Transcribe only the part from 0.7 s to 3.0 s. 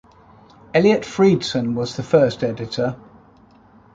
Eliot Freidson was the first editor.